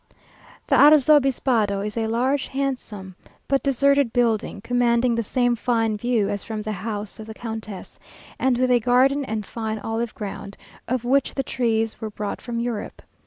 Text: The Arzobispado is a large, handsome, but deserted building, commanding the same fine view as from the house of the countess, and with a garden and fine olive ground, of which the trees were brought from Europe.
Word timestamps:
The 0.65 0.73
Arzobispado 0.75 1.81
is 1.85 1.95
a 1.95 2.07
large, 2.07 2.47
handsome, 2.47 3.13
but 3.47 3.61
deserted 3.61 4.11
building, 4.11 4.59
commanding 4.59 5.13
the 5.13 5.21
same 5.21 5.55
fine 5.55 5.95
view 5.95 6.27
as 6.27 6.43
from 6.43 6.63
the 6.63 6.71
house 6.71 7.19
of 7.19 7.27
the 7.27 7.35
countess, 7.35 7.99
and 8.39 8.57
with 8.57 8.71
a 8.71 8.79
garden 8.79 9.23
and 9.25 9.45
fine 9.45 9.77
olive 9.77 10.15
ground, 10.15 10.57
of 10.87 11.05
which 11.05 11.35
the 11.35 11.43
trees 11.43 12.01
were 12.01 12.09
brought 12.09 12.41
from 12.41 12.59
Europe. 12.59 13.03